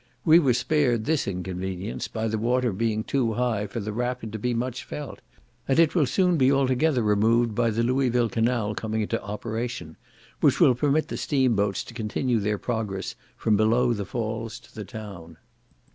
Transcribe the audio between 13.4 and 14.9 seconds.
below the falls to the